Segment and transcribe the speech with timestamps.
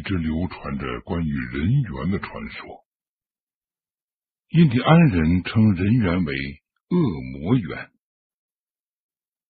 [0.00, 2.66] 一直流传着关于人猿的传说。
[4.48, 6.34] 印第安人称人猿为
[6.88, 6.98] 恶
[7.38, 7.90] 魔猿。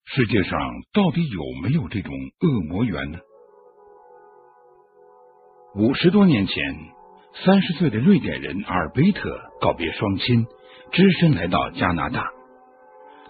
[0.06, 0.58] 世界上
[0.92, 3.20] 到底有没有这种恶魔猿呢？
[5.76, 6.74] 五十多年前，
[7.44, 10.48] 三十岁的瑞典人阿尔贝特告别双亲，
[10.90, 12.28] 只身来到加拿大。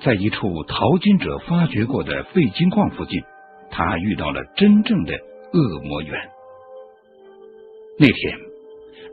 [0.03, 3.21] 在一处淘金者发掘过的废金矿附近，
[3.71, 6.31] 他遇到了真正的恶魔猿。
[8.01, 8.39] 那天，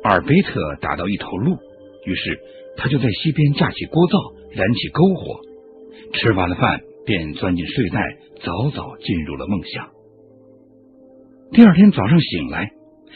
[0.04, 1.58] 阿尔贝特打到一头鹿，
[2.06, 2.40] 于是
[2.78, 4.18] 他就在溪边架起锅灶，
[4.54, 5.42] 燃起篝火，
[6.14, 8.00] 吃完了饭便钻进睡袋，
[8.42, 9.90] 早早进入了梦乡。
[11.52, 12.72] 第二天早上醒来，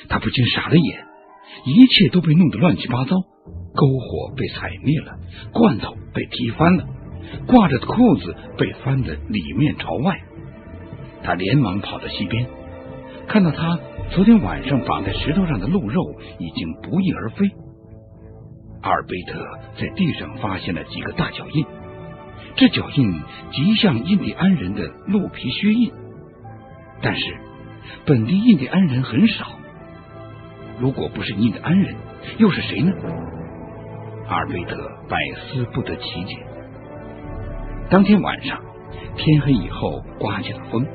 [0.09, 1.05] 他不禁傻了眼，
[1.65, 3.15] 一切都被弄得乱七八糟，
[3.73, 5.19] 篝火被踩灭了，
[5.53, 6.85] 罐头被踢翻了。
[7.47, 10.19] 挂着的裤子被翻得里面朝外，
[11.23, 12.45] 他连忙跑到溪边，
[13.27, 13.79] 看到他
[14.11, 17.49] 昨天晚上绑在石头上的鹿肉已经不翼而飞。
[18.81, 19.39] 阿尔贝特
[19.79, 21.65] 在地上发现了几个大脚印，
[22.55, 25.91] 这脚印极像印第安人的鹿皮靴印，
[27.01, 27.21] 但是
[28.05, 29.45] 本地印第安人很少。
[30.79, 31.95] 如果不是印第安人，
[32.39, 32.91] 又是谁呢？
[34.27, 34.75] 阿尔贝特
[35.07, 36.37] 百思不得其解。
[37.89, 38.59] 当天晚上，
[39.15, 40.87] 天黑以后刮起了风。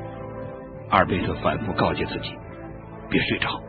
[0.89, 2.31] 阿尔贝特反复告诫自己：
[3.09, 3.61] 别睡着，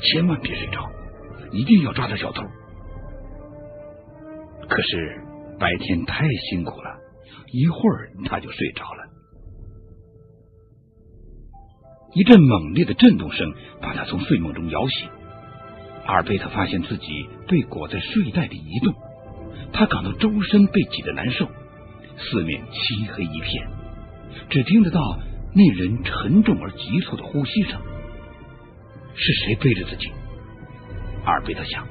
[0.00, 0.90] 千万别睡着，
[1.52, 2.42] 一定要抓到小偷。
[4.68, 5.22] 可是
[5.58, 6.98] 白天太辛苦了，
[7.52, 9.04] 一会儿他就睡着了。
[12.12, 15.08] 一阵猛烈的震动声把他从睡梦中摇醒。
[16.06, 18.94] 阿尔贝特发现自己被裹在睡袋里移动，
[19.72, 21.48] 他感到周身被挤得难受。
[22.16, 23.68] 四面漆黑一片，
[24.48, 25.00] 只听得到
[25.54, 27.80] 那人沉重而急促的呼吸声。
[29.14, 30.10] 是谁背着自己？
[31.24, 31.86] 阿尔贝特想，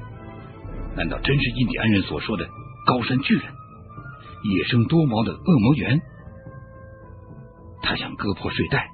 [0.94, 2.46] 难道真是印第安人所说的
[2.86, 6.00] 高山巨人、野生多毛的恶魔猿？
[7.82, 8.86] 他想割破睡袋，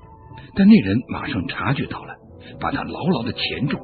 [0.55, 2.15] 但那人马上察觉到了，
[2.61, 3.77] 把他牢牢的钳住。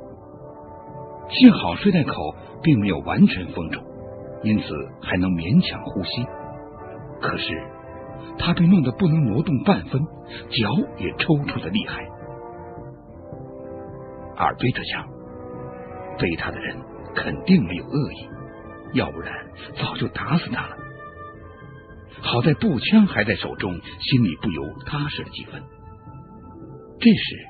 [1.29, 2.15] 幸好睡袋口
[2.63, 3.81] 并没有完全封住，
[4.45, 4.65] 因此
[5.03, 6.25] 还能勉强呼吸。
[7.21, 7.47] 可是，
[8.39, 10.01] 他被弄得不能挪动半分，
[10.51, 12.07] 脚也抽搐的厉害。
[14.37, 15.07] 阿尔贝特想，
[16.19, 16.77] 背他的人
[17.15, 18.29] 肯定没有恶意，
[18.93, 19.33] 要不然
[19.77, 20.77] 早就打死他了。
[22.21, 25.63] 好在步枪还在手中，心里不由踏实了几分。
[27.01, 27.47] 这时，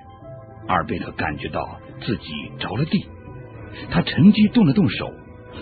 [0.68, 2.28] 阿尔贝特感觉到自己
[2.58, 3.08] 着了地，
[3.90, 5.12] 他趁机动了动手，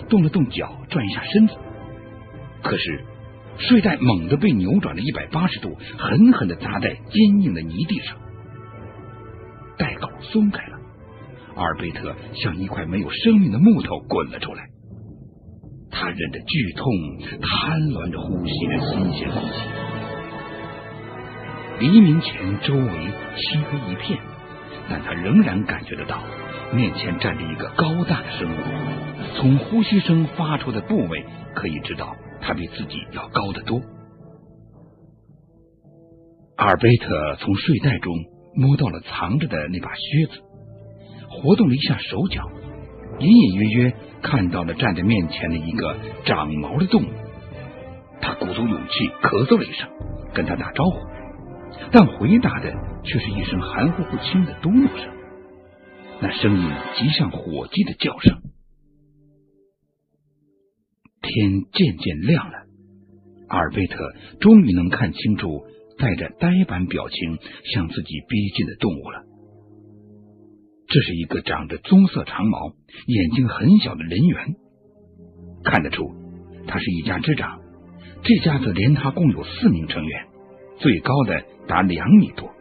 [0.09, 1.55] 动了动脚，转一下身子。
[2.61, 3.05] 可是。
[3.57, 8.17] 睡袋猛地被扭转了一百八十度，狠狠的砸在坚硬的泥地上，
[9.77, 10.77] 袋口松开了，
[11.55, 14.63] 阿尔贝特像一块没有生命的木头滚了出来。
[15.89, 16.91] 他忍着剧痛，
[17.41, 19.53] 贪婪着呼吸着新鲜空气。
[21.79, 24.19] 黎明前，周围漆黑一片，
[24.89, 26.21] 但他仍然感觉得到
[26.73, 28.55] 面前站着一个高大的生物。
[29.37, 32.15] 从呼吸声发出的部位可以知道。
[32.45, 33.81] 他比自己要高得多。
[36.57, 38.13] 阿尔贝特从睡袋中
[38.53, 40.41] 摸到了藏着的那把靴子，
[41.27, 42.47] 活动了一下手脚，
[43.19, 47.07] 隐隐约约看到了站在面前的一个长毛的动物。
[48.21, 49.89] 他鼓足勇气咳嗽了一声，
[50.33, 50.99] 跟他打招呼，
[51.91, 52.71] 但回答的
[53.03, 55.11] 却是一声含糊不清的嘟囔声，
[56.21, 58.37] 那声音极像火鸡的叫声。
[61.25, 62.53] 天渐渐亮了，
[63.49, 65.65] 阿尔贝特终于能看清楚
[65.97, 67.37] 带着呆板表情
[67.73, 69.23] 向自己逼近的动物了。
[70.87, 72.73] 这是一个长着棕色长毛、
[73.07, 74.55] 眼睛很小的人猿，
[75.63, 76.03] 看得出
[76.67, 77.59] 他是一家之长。
[78.23, 80.27] 这家子连他共有四名成员，
[80.77, 82.51] 最高的达两米多。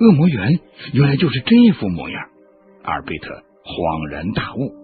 [0.00, 0.60] 恶魔猿
[0.92, 2.22] 原来就是这副模样，
[2.82, 4.83] 阿尔贝特恍然大悟。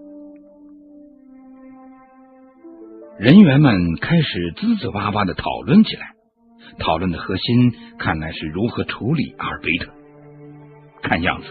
[3.21, 6.15] 人员们开始滋滋哇哇的讨论起来，
[6.79, 9.93] 讨论的核心看来是如何处理阿尔贝特。
[11.03, 11.49] 看样子，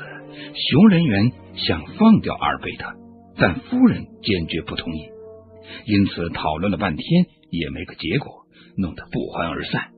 [0.56, 2.92] 熊人员想放掉阿尔贝特，
[3.38, 5.12] 但夫人坚决不同意，
[5.86, 7.06] 因此讨论了半天
[7.52, 9.92] 也没个结果，弄得不欢而散。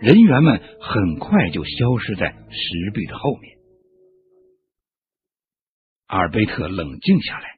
[0.00, 3.58] 人员们很快就消失在石壁的后面。
[6.06, 7.57] 阿尔贝特冷静下来。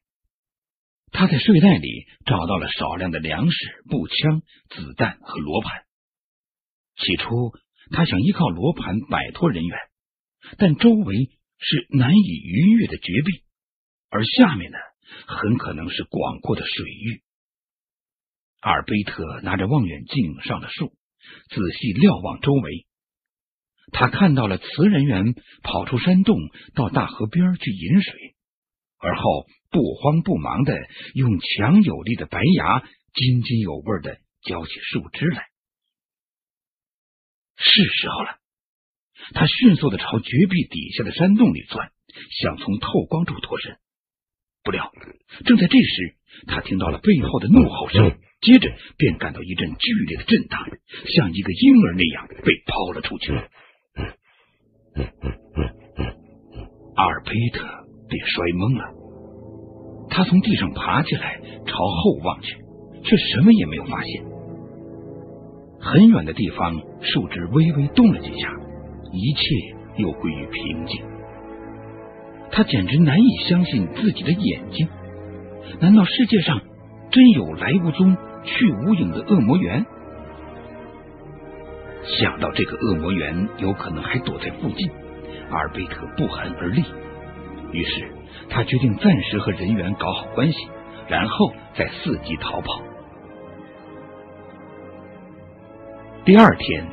[1.13, 3.57] 他在睡袋里找到了少量的粮食、
[3.89, 5.83] 步枪、子弹和罗盘。
[6.97, 7.53] 起初，
[7.91, 9.79] 他想依靠罗盘摆脱人员，
[10.59, 13.43] 但周围是难以逾越的绝壁，
[14.11, 14.79] 而下面呢，
[15.27, 17.23] 很可能是广阔的水域。
[18.61, 20.93] 阿尔贝特拿着望远镜上了树，
[21.49, 22.87] 仔细瞭望周围。
[23.93, 26.39] 他看到了雌人员跑出山洞，
[26.75, 28.37] 到大河边去饮水，
[29.01, 30.77] 而后不慌不忙的
[31.15, 32.81] 用强有力的白牙
[33.15, 35.47] 津津有味的嚼起树枝来。
[37.57, 38.39] 是时候了，
[39.35, 41.91] 他迅速的朝绝壁底下的山洞里钻，
[42.43, 43.77] 想从透光处脱身。
[44.63, 44.93] 不料，
[45.45, 46.17] 正在这时，
[46.47, 50.69] 他听到了背后的怒吼声，接着便感到一阵剧烈的震荡，
[51.07, 53.33] 像一个婴儿那样被抛了出去。
[56.97, 58.85] 阿尔贝特被摔懵了，
[60.11, 62.57] 他从地上爬起来，朝后望去，
[63.05, 64.25] 却什么也没有发现。
[65.81, 68.51] 很远的地方，树枝微微动了几下，
[69.13, 69.43] 一切
[69.97, 71.03] 又归于平静。
[72.51, 74.89] 他简直难以相信自己的眼睛，
[75.81, 76.61] 难道世界上
[77.11, 79.87] 真有来无踪、去无影的恶魔猿？
[82.19, 84.91] 想到这个恶魔猿有可能还躲在附近，
[85.51, 86.83] 阿尔贝特不寒而栗。
[87.73, 88.13] 于是
[88.49, 90.59] 他决定暂时和人员搞好关系，
[91.09, 92.83] 然后再伺机逃跑。
[96.25, 96.87] 第二天，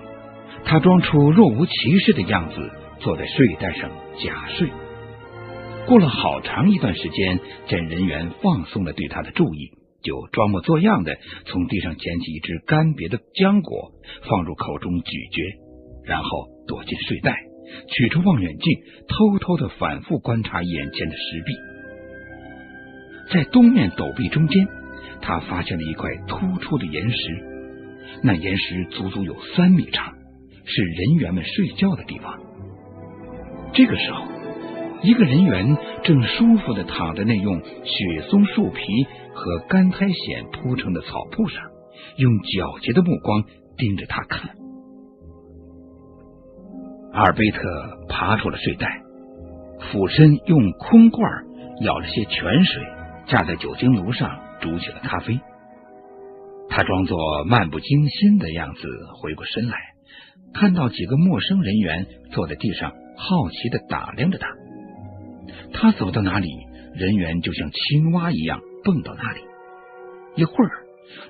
[0.65, 3.89] 他装出若无其事的样子，坐在睡袋上
[4.23, 4.69] 假睡。
[5.87, 9.71] 过了好长一段时间，见人员放松了对他的注意。
[10.03, 13.91] 就装模作样的从地上捡起一只干瘪的浆果，
[14.29, 15.41] 放入口中咀嚼，
[16.05, 16.29] 然后
[16.67, 17.35] 躲进睡袋，
[17.87, 21.53] 取出望远镜，偷偷的反复观察眼前的石壁。
[23.33, 24.67] 在东面陡壁中间，
[25.21, 27.17] 他发现了一块突出的岩石，
[28.23, 30.13] 那岩石足足有三米长，
[30.65, 32.39] 是人员们睡觉的地方。
[33.73, 34.25] 这个时候。
[35.03, 38.81] 一个人员正舒服的躺在那用雪松树皮
[39.35, 41.61] 和干苔藓铺成的草铺上，
[42.17, 43.43] 用皎洁的目光
[43.77, 44.55] 盯着他看。
[47.17, 47.59] 阿尔贝特
[48.07, 49.01] 爬出了睡袋，
[49.89, 51.27] 俯身用空罐
[51.81, 52.83] 舀了些泉水，
[53.25, 55.39] 架在酒精炉上煮起了咖啡。
[56.69, 58.81] 他装作漫不经心的样子
[59.19, 59.79] 回过身来，
[60.53, 64.47] 看到几个陌生人员坐在地上，好奇的打量着他。
[65.73, 66.47] 他走到哪里，
[66.93, 69.39] 人员就像青蛙一样蹦到哪里。
[70.35, 70.71] 一会儿，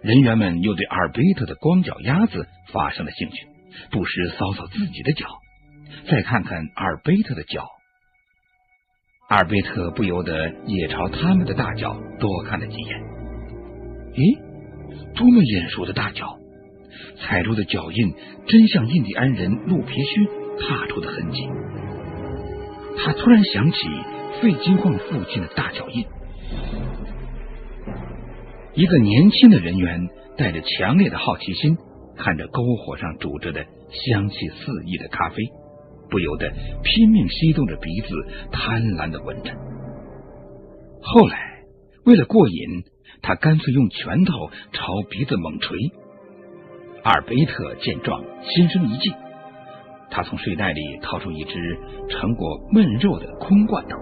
[0.03, 3.47] 人员们又对阿尔贝特的光脚丫子发生了兴趣，
[3.89, 5.27] 不时搔搔自己的脚，
[6.09, 7.67] 再看看阿尔贝特的脚。
[9.29, 12.99] 阿尔贝特不由得也朝他们的大脚多看了几眼。
[14.13, 14.39] 咦，
[15.15, 16.37] 多么眼熟的大脚！
[17.19, 18.13] 踩住的脚印
[18.47, 20.25] 真像印第安人鹿皮靴
[20.59, 21.47] 踏出的痕迹。
[22.97, 23.77] 他突然想起。
[24.39, 26.05] 废金矿附近的大脚印，
[28.75, 31.75] 一个年轻的人员带着强烈的好奇心，
[32.15, 35.37] 看着篝火上煮着的香气四溢的咖啡，
[36.09, 36.49] 不由得
[36.83, 38.15] 拼命吸动着鼻子，
[38.51, 39.51] 贪婪的闻着。
[41.01, 41.63] 后来，
[42.05, 42.83] 为了过瘾，
[43.21, 45.75] 他干脆用拳头朝鼻子猛捶。
[47.03, 49.13] 阿尔贝特见状，心生一计，
[50.09, 51.53] 他从睡袋里掏出一只
[52.09, 53.97] 盛过焖肉的空罐头。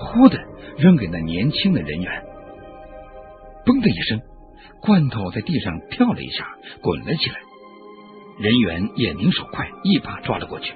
[0.00, 0.38] 忽的
[0.76, 2.24] 扔给那年轻的人员，
[3.64, 4.20] 嘣的一声，
[4.80, 6.46] 罐头在地上跳了一下，
[6.80, 7.36] 滚了起来。
[8.38, 10.72] 人员眼明手快，一把抓了过去，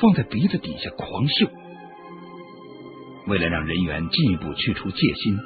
[0.00, 1.48] 放在鼻子底下狂嗅。
[3.26, 5.38] 为了让人员进一步去除戒心，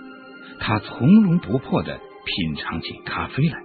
[0.61, 3.59] 他从容不迫的品尝起咖啡来。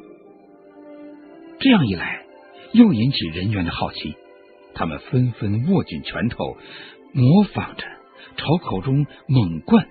[1.59, 2.25] 这样一来，
[2.73, 4.15] 又引起人员的好奇，
[4.73, 6.57] 他们纷纷握紧拳头，
[7.13, 7.83] 模仿着。
[8.35, 9.87] 朝口中猛灌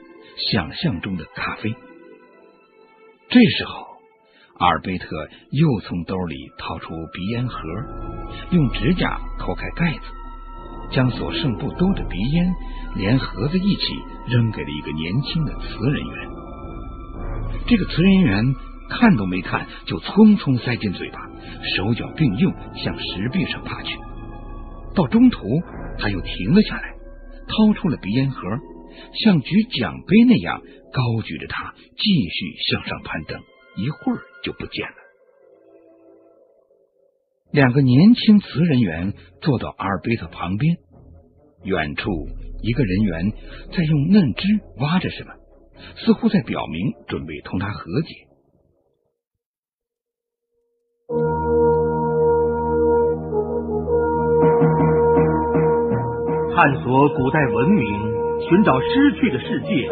[0.50, 1.74] 想象中的咖啡。
[3.28, 3.86] 这时候，
[4.58, 5.08] 阿尔贝特
[5.50, 7.58] 又从兜里掏出鼻烟盒，
[8.50, 10.00] 用指甲抠开盖子，
[10.90, 12.54] 将所剩不多的鼻烟
[12.94, 13.82] 连盒子一起
[14.28, 16.28] 扔给了一个年轻的瓷人员。
[17.66, 18.44] 这个瓷人员
[18.88, 21.18] 看都没看，就匆匆塞进嘴巴，
[21.76, 23.98] 手脚并用向石壁上爬去。
[24.94, 25.42] 到中途，
[25.98, 26.94] 他又停了下来。
[27.48, 28.40] 掏出了鼻烟盒，
[29.22, 30.60] 像举奖杯那样
[30.92, 33.40] 高举着它，继续向上攀登。
[33.76, 35.05] 一会儿就不见了。
[37.52, 40.76] 两个年轻瓷人员坐到阿尔贝特旁边，
[41.64, 42.10] 远处
[42.60, 43.32] 一个人员
[43.72, 44.46] 在用嫩枝
[44.78, 45.32] 挖着什么，
[45.96, 48.14] 似乎在表明准备同他和解。
[56.54, 57.86] 探索古代文明，
[58.40, 59.88] 寻找失去的世界。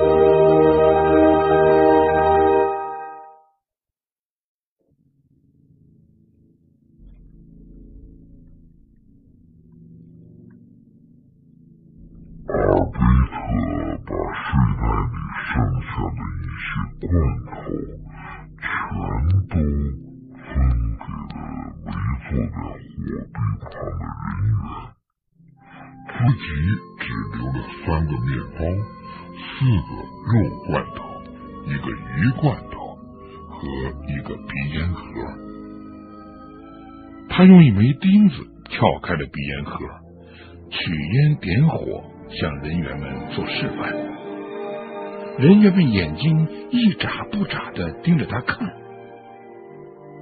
[17.00, 17.11] 罐
[17.47, 17.52] 头，
[18.61, 18.64] 全
[19.49, 19.54] 都
[20.40, 20.52] 分
[20.97, 21.28] 给了
[21.85, 22.62] 运送着火
[23.33, 23.64] 冰旁的
[23.95, 24.02] 人
[24.49, 24.57] 员，
[26.09, 26.43] 自己
[27.00, 27.02] 只
[27.37, 28.61] 留了三个面包，
[29.37, 29.49] 四
[29.87, 29.90] 个
[30.31, 30.33] 肉
[30.66, 30.99] 罐头，
[31.66, 32.75] 一个鱼罐头
[33.49, 33.52] 和
[34.09, 35.00] 一个鼻烟盒。
[37.28, 38.35] 他用一枚钉子
[38.71, 39.78] 撬开了鼻烟盒，
[40.71, 44.13] 取烟点火，向人员们做示范。
[45.38, 48.69] 人员们眼睛一眨不眨的盯着他看。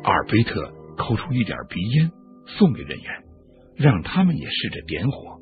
[0.04, 2.10] 阿尔贝特抠出一点鼻烟
[2.46, 3.12] 送给人员，
[3.76, 5.38] 让他们也试着点火。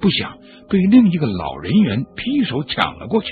[0.00, 0.38] 不想
[0.70, 3.28] 被另一个老人员劈手抢了过去，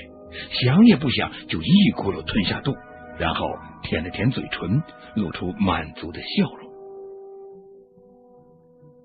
[0.61, 2.75] 想也不想就一咕噜吞下肚，
[3.19, 3.47] 然后
[3.83, 4.83] 舔了舔嘴唇，
[5.15, 6.71] 露出满足的笑容。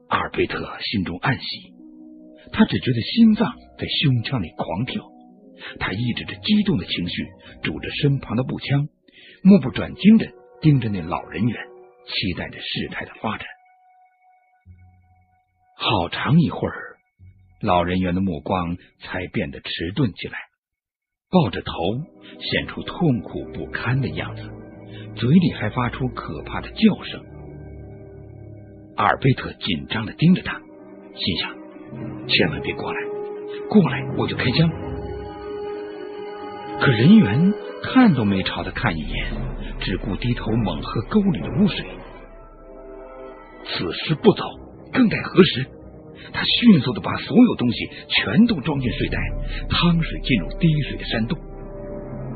[0.09, 1.73] 阿尔贝特心中暗喜，
[2.51, 5.01] 他只觉得心脏在胸腔里狂跳。
[5.79, 7.27] 他抑制着激动的情绪，
[7.63, 8.87] 拄着身旁的步枪，
[9.43, 10.27] 目不转睛的
[10.61, 11.57] 盯着那老人员，
[12.05, 13.47] 期待着事态的发展。
[15.75, 16.97] 好长一会儿，
[17.61, 20.37] 老人员的目光才变得迟钝起来，
[21.29, 21.73] 抱着头，
[22.39, 24.43] 显出痛苦不堪的样子，
[25.15, 27.23] 嘴里还发出可怕的叫声。
[28.97, 32.99] 阿尔贝特紧张的盯着他，心想：千万别过来，
[33.69, 34.90] 过来我就开枪。
[36.81, 39.27] 可人猿看都没朝他看一眼，
[39.79, 41.85] 只顾低头猛喝沟里的污水。
[43.63, 44.43] 此时不走，
[44.91, 45.67] 更待何时？
[46.33, 49.19] 他迅速的把所有东西全都装进睡袋，
[49.69, 51.37] 汤水进入滴水的山洞，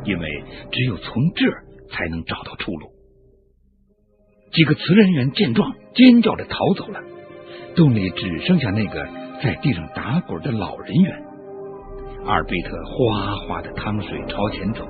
[0.04, 2.92] 因为只有从这儿才能找到出路。
[4.52, 7.02] 几个瓷人员见状，尖叫着逃走了。
[7.76, 9.08] 洞里只剩下那个
[9.42, 11.25] 在地上打滚的老人猿。
[12.26, 14.84] 阿尔贝特哗哗的汤水朝前走，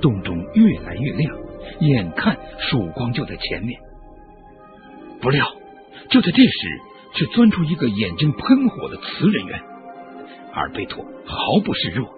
[0.00, 1.36] 洞中越来越亮，
[1.80, 3.80] 眼看曙光就在前面。
[5.20, 5.46] 不料，
[6.10, 6.80] 就在这时，
[7.14, 9.60] 却钻出一个眼睛喷火的瓷人员。
[10.52, 12.08] 阿尔贝特毫不示弱，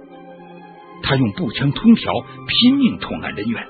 [1.03, 2.13] 他用步枪通条
[2.49, 3.65] 拼命捅那人员。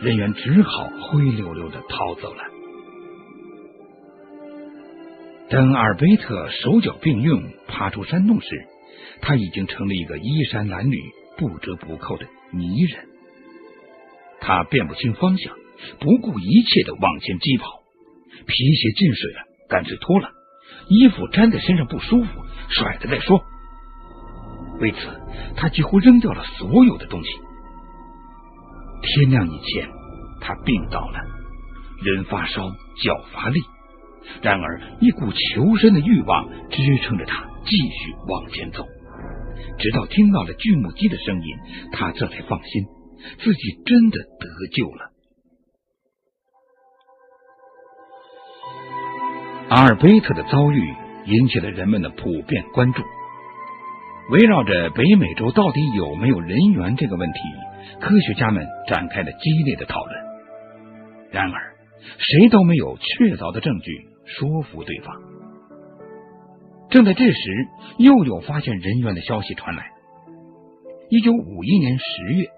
[0.00, 2.42] 人员只好灰溜溜的逃走了。
[5.48, 8.48] 等阿尔贝特手脚并用爬出山洞时，
[9.20, 13.06] 他已经成了一个衣衫褴褛、不折不扣的泥人。
[14.40, 15.54] 他辨不清方向，
[15.98, 17.64] 不顾一切的往前疾跑。
[18.46, 20.28] 皮鞋进水了，干脆脱了；
[20.88, 22.28] 衣服粘在身上不舒服，
[22.68, 23.42] 甩了再说。
[24.78, 24.98] 为此，
[25.56, 27.30] 他几乎扔掉了所有的东西。
[29.02, 29.88] 天亮以前，
[30.40, 31.18] 他病倒了，
[32.02, 32.70] 人发烧，
[33.02, 33.60] 脚乏力。
[34.42, 38.84] 然而，一股求生的欲望支撑着他继续往前走，
[39.78, 41.56] 直到听到了锯木机的声音，
[41.92, 42.86] 他这才放心，
[43.38, 45.10] 自己真的得救了。
[49.68, 50.94] 阿尔贝特的遭遇
[51.26, 53.02] 引起了人们的普遍关注，
[54.30, 57.38] 围绕着北美洲到底有没有人猿这个问题。
[58.00, 60.16] 科学家们展开了激烈的讨论，
[61.30, 61.76] 然而
[62.18, 63.92] 谁都没有确凿的证据
[64.24, 65.35] 说服对方。
[66.90, 69.90] 正在这时，又有发现人员的消息传来。
[71.08, 72.48] 一九五一年十月，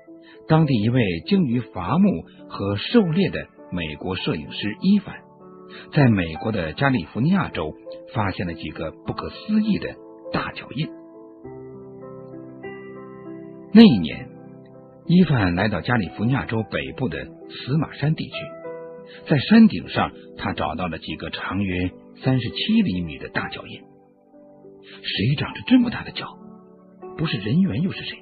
[0.48, 5.16] 当地一位精于伐木和狩猎的美国摄影师伊凡，
[5.92, 7.74] 在美国的加利福尼亚州
[8.14, 9.88] 发现了几个不可思议的
[10.32, 10.88] 大脚印。
[13.72, 14.28] 那一年。
[15.10, 18.32] 伊凡来到加利福尼亚州北部的死马山地区，
[19.26, 21.90] 在山顶上，他找到了几个长约
[22.22, 23.87] 三十七厘米的大脚印。
[25.02, 26.26] 谁长着这么大的脚？
[27.16, 28.18] 不是人猿又是谁？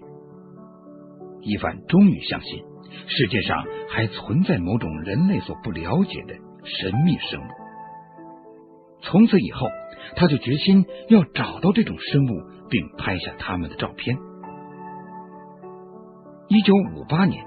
[1.42, 2.64] 伊凡终于相信，
[3.06, 7.44] 世界上还存在某种人类所不了解的神秘生物。
[9.02, 9.68] 从此以后，
[10.16, 14.16] 他就决心要找到这种生物，并拍下他们的照片。
[16.49, 17.44] 一九五八年，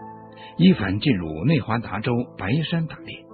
[0.58, 3.26] 伊凡进入内华达州白山打猎。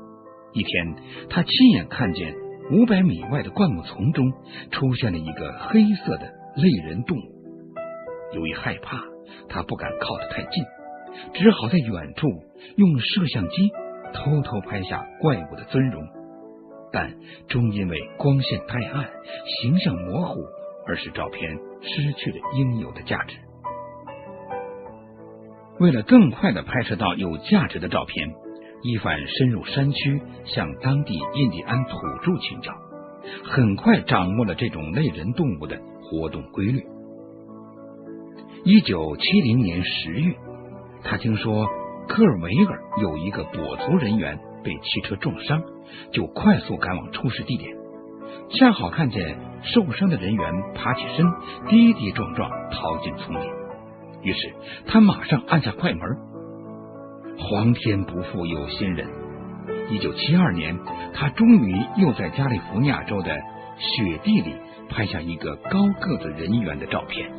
[0.53, 0.95] 一天，
[1.29, 2.33] 他亲眼看见
[2.71, 4.33] 五百米外的灌木丛中
[4.71, 7.21] 出现了一个黑色的类人动物。
[8.33, 9.03] 由于害怕，
[9.49, 10.63] 他不敢靠得太近，
[11.33, 12.27] 只好在远处
[12.75, 13.71] 用摄像机
[14.13, 16.03] 偷偷拍下怪物的尊容。
[16.91, 17.13] 但
[17.47, 19.09] 终因为光线太暗、
[19.61, 20.39] 形象模糊，
[20.87, 23.37] 而使照片失去了应有的价值。
[25.79, 28.29] 为了更快的拍摄到有价值的照片，
[28.87, 32.71] 伊凡深入山区，向当地印第安土著请教，
[33.43, 36.83] 很快掌握了这种类人动物的活动规律。
[38.63, 40.35] 一九七零年十月，
[41.03, 41.65] 他听说
[42.07, 45.63] 科尔维尔有一个跛足人员被汽车撞伤，
[46.11, 47.75] 就快速赶往出事地点，
[48.51, 51.25] 恰好看见受伤的人员爬起身，
[51.67, 53.49] 跌跌撞撞逃进丛林。
[54.21, 54.53] 于是
[54.85, 56.01] 他马上按下快门。
[57.37, 59.07] 皇天不负有心人，
[59.89, 60.77] 一九七二年，
[61.13, 63.35] 他终于又在加利福尼亚州的
[63.77, 64.55] 雪地里
[64.89, 67.31] 拍下一个高个子人员的照片。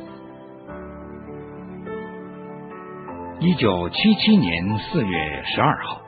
[3.39, 6.01] 一九七七年四月十二号，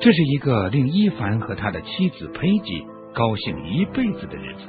[0.00, 4.66] 这是一个令伊凡和他的妻子佩吉高兴一辈子的日子。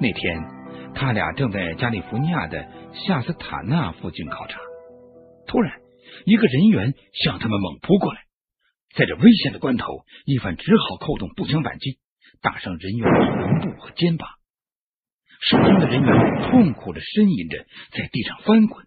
[0.00, 0.54] 那天。
[0.96, 4.60] 他俩正在加利福尼亚的夏斯塔纳附近考察，
[5.44, 5.72] 突然，
[6.24, 8.22] 一个人员向他们猛扑过来。
[8.96, 11.98] 在这危险的关头，伊凡只好扣动步枪扳机，
[12.40, 14.28] 打伤人员的臀部和肩膀。
[15.40, 18.86] 受伤的人员痛苦的呻吟着，在地上翻滚。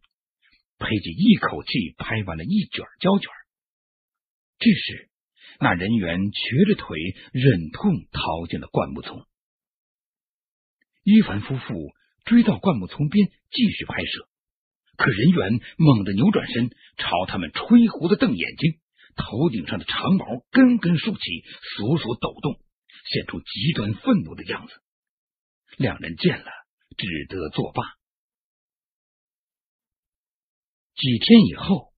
[0.79, 3.29] 佩吉一口气拍完了一卷胶卷。
[4.59, 5.09] 这时，
[5.59, 6.97] 那人员瘸着腿，
[7.33, 9.25] 忍痛逃进了灌木丛。
[11.03, 11.93] 伊凡夫妇
[12.25, 14.29] 追到灌木丛边，继续拍摄。
[14.97, 18.79] 可人猿猛地扭转身，朝他们吹胡子瞪眼睛，
[19.15, 21.21] 头顶上的长毛根根竖起，
[21.77, 22.59] 索索抖动，
[23.05, 24.73] 现出极端愤怒的样子。
[25.77, 26.51] 两人见了，
[26.97, 27.83] 只得作罢。
[30.95, 31.93] 几天以后，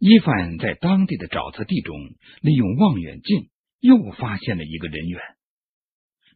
[0.00, 1.96] 伊凡在当地的沼泽地中，
[2.42, 5.20] 利用望远镜又发现了一个人猿。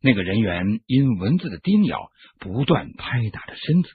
[0.01, 3.89] 那个人猿因蚊子的叮咬，不断拍打着身子。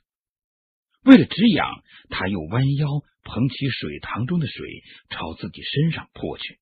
[1.04, 1.68] 为了止痒，
[2.10, 2.88] 他又弯腰
[3.24, 6.60] 捧起水塘中的水，朝自己身上泼去。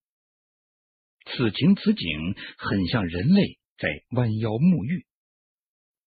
[1.25, 5.05] 此情此景，很像人类在弯腰沐浴。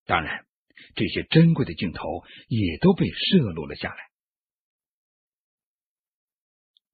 [0.07, 0.47] 当然，
[0.95, 2.03] 这些珍贵的镜头
[2.49, 3.97] 也都被摄录了下来。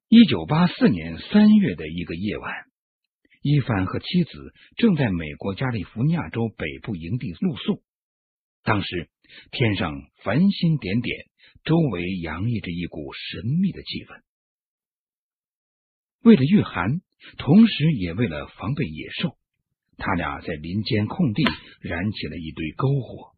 [0.09, 2.53] 一九八四年三月的一个夜晚。
[3.43, 7.81] 伊凡和妻子正在美国加利福尼亚州北部营地露宿，
[8.65, 9.09] 当时
[9.51, 11.27] 天上繁星点点，
[11.65, 14.21] 周围洋溢着一股神秘的气氛。
[16.23, 17.01] 为了御寒，
[17.39, 19.37] 同时也为了防备野兽，
[19.97, 21.43] 他俩在林间空地
[21.81, 23.33] 燃起了一堆篝火，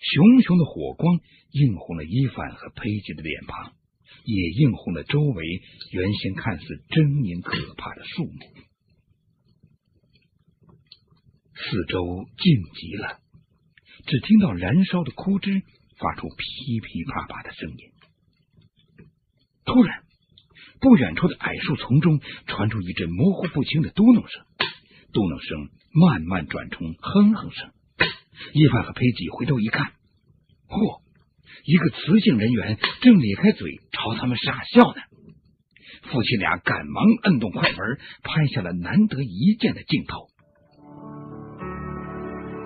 [0.00, 1.20] 熊熊的火光
[1.50, 3.74] 映红了伊凡和佩吉的脸庞，
[4.24, 5.44] 也映红了周围
[5.92, 8.38] 原先看似狰狞可怕的树木。
[11.54, 13.20] 四周静极了，
[14.10, 15.62] 只听到燃烧的枯枝
[15.96, 17.76] 发出噼噼啪啪的声音。
[19.64, 20.02] 突然，
[20.80, 24.44] 不远处的矮树丛中传出一阵模糊不清的嘟哝声，
[25.12, 27.70] 嘟哝声慢慢转成哼哼声。
[28.52, 29.92] 伊凡和佩吉回头一看，
[30.66, 31.02] 嚯，
[31.64, 35.02] 一个雌性人猿正咧开嘴朝他们傻笑呢。
[36.10, 37.78] 夫妻俩赶忙摁动快门，
[38.24, 40.29] 拍下了难得一见的镜头。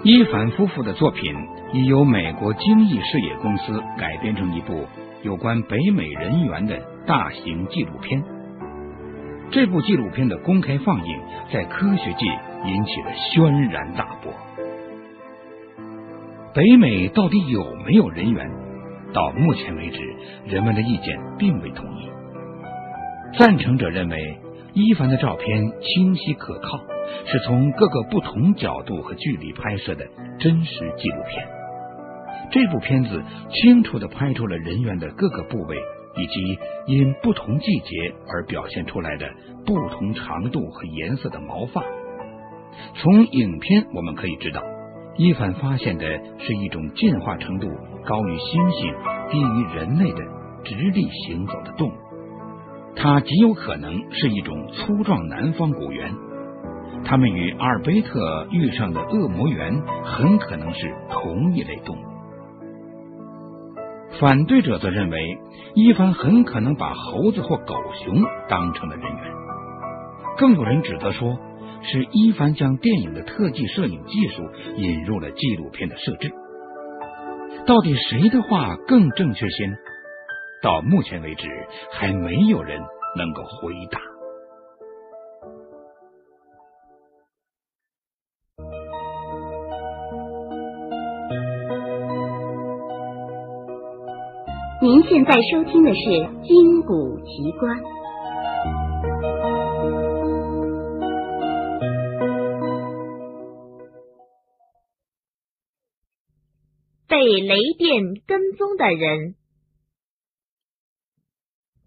[0.06, 1.34] 伊凡夫妇的作品
[1.72, 4.86] 已由美国精益事业公司改编成一部
[5.22, 8.22] 有关北美人猿的大型纪录片。
[9.50, 12.26] 这部纪录片的公开放映在科学界
[12.66, 14.30] 引起了轩然大波。
[16.52, 18.46] 北美到底有没有人猿？
[19.14, 20.00] 到目前为止，
[20.44, 23.38] 人们的意见并未统一。
[23.38, 24.38] 赞成者认为，
[24.74, 26.80] 伊凡的照片清晰可靠。
[27.26, 30.06] 是从各个不同角度和距离拍摄的
[30.38, 31.46] 真实纪录片。
[32.50, 35.76] 这部片子清楚的拍出了人猿的各个部位，
[36.16, 39.30] 以及因不同季节而表现出来的
[39.66, 41.82] 不同长度和颜色的毛发。
[42.94, 44.62] 从影片我们可以知道，
[45.16, 46.06] 伊凡发现的
[46.38, 47.68] 是一种进化程度
[48.06, 50.24] 高于猩猩、低于人类的
[50.64, 51.92] 直立行走的动物，
[52.96, 56.12] 它极有可能是一种粗壮南方古猿。
[57.04, 62.00] 它们与阿尔卑特遇上的恶魔猿很可能是同一类动物。
[64.20, 65.38] 反对者则认为，
[65.74, 69.34] 伊凡很可能把猴子或狗熊当成了人猿。
[70.38, 71.36] 更有人指责说，
[71.82, 74.42] 是伊凡将电影的特技摄影技术
[74.76, 76.32] 引入了纪录片的设置。
[77.66, 79.76] 到底谁的话更正确些呢？
[80.64, 81.46] 到目前为止
[81.92, 82.80] 还没有人
[83.18, 84.00] 能够回答。
[94.80, 96.00] 您现在收听的是
[96.46, 97.78] 金谷奇观。
[107.06, 109.34] 被雷电跟踪的人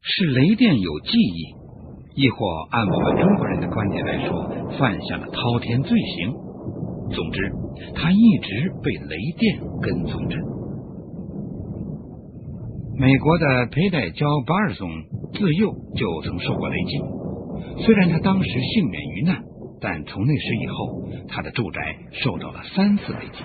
[0.09, 2.37] 是雷电有记忆，亦或
[2.71, 6.31] 按我们中国人的观点来说，犯下了滔天罪行。
[7.11, 7.51] 总之，
[7.93, 10.37] 他一直被雷电跟踪着。
[12.97, 14.89] 美国的佩戴焦巴尔松
[15.33, 16.97] 自幼就曾受过雷击，
[17.85, 19.43] 虽然他当时幸免于难，
[19.79, 21.81] 但从那时以后，他的住宅
[22.23, 23.43] 受到了三次雷击，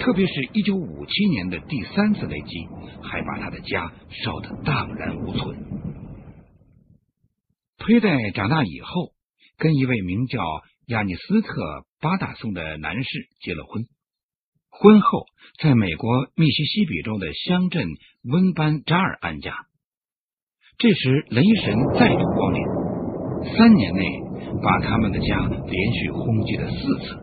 [0.00, 2.66] 特别是一九五七年的第三次雷击，
[3.02, 5.56] 还把他的家烧得荡然无存。
[7.78, 9.12] 佩戴长大以后，
[9.56, 10.42] 跟一位名叫
[10.86, 11.52] 亚尼斯特·
[12.00, 13.08] 巴达松的男士
[13.40, 13.84] 结了婚。
[14.70, 15.26] 婚后，
[15.60, 17.88] 在美国密西西比州的乡镇
[18.24, 19.54] 温班扎尔安家。
[20.78, 22.62] 这时，雷神再度光临，
[23.56, 24.02] 三年内
[24.62, 27.16] 把他们的家连续轰击了四次。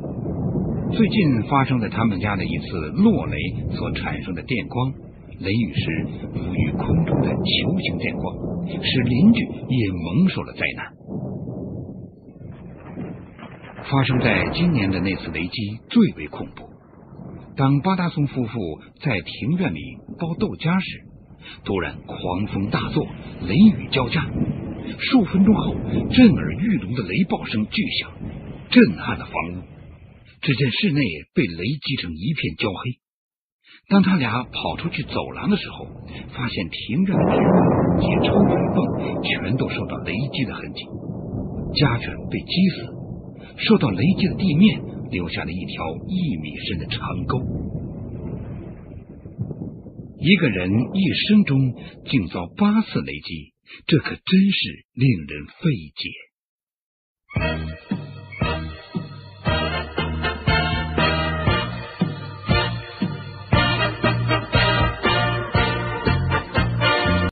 [0.91, 3.37] 最近发生在他们家的一次落雷
[3.71, 4.93] 所产生的电光，
[5.39, 8.35] 雷雨时浮于空中的球形电光，
[8.67, 10.85] 使邻居也蒙受了灾难。
[13.89, 16.63] 发生在今年的那次雷击最为恐怖。
[17.55, 18.59] 当巴达松夫妇
[19.01, 19.79] 在庭院里
[20.19, 21.01] 包豆荚时，
[21.63, 23.05] 突然狂风大作，
[23.47, 24.25] 雷雨交加。
[24.99, 25.75] 数分钟后，
[26.11, 28.11] 震耳欲聋的雷暴声巨响，
[28.69, 29.63] 震撼了房屋。
[30.41, 31.01] 只见室内
[31.33, 32.99] 被雷击成一片焦黑。
[33.89, 35.85] 当他俩跑出去走廊的时候，
[36.33, 40.81] 发现庭院的铁门及抽水泵全都受到雷击的痕迹，
[41.79, 44.95] 家犬被击死，受到雷击的地面。
[45.11, 47.39] 留下了一条一米深的长沟。
[50.17, 51.59] 一个人一生中
[52.09, 53.53] 竟遭八次雷击，
[53.87, 55.53] 这可真是令人费
[55.95, 56.09] 解。